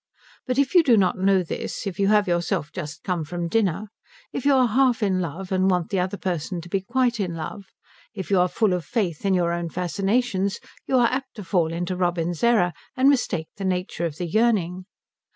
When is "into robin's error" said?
11.71-12.73